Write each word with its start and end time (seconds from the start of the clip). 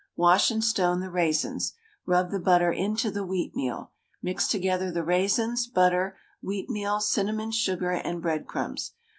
Wash 0.15 0.49
and 0.49 0.63
stone 0.63 0.99
the 0.99 1.11
raisins. 1.11 1.73
Rub 2.07 2.31
the 2.31 2.39
butter 2.39 2.71
into 2.71 3.11
the 3.11 3.23
wheatmeal. 3.23 3.91
Mix 4.19 4.47
together 4.47 4.91
the 4.91 5.03
raisins, 5.03 5.67
butter, 5.67 6.17
wheatmeal, 6.43 6.99
cinnamon, 6.99 7.51
sugar, 7.51 7.91
and 7.91 8.19
breadcrumbs. 8.19 8.93